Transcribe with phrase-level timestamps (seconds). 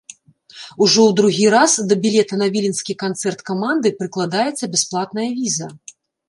[0.85, 5.67] Ужо ў другі раз да білета на віленскі канцэрт каманды прыкладаецца бясплатная віза.